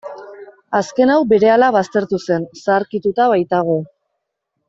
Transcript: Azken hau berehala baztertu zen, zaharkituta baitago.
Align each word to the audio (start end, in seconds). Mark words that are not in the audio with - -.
Azken 0.79 1.11
hau 1.15 1.17
berehala 1.33 1.69
baztertu 1.75 2.21
zen, 2.29 2.49
zaharkituta 2.63 3.31
baitago. 3.35 3.79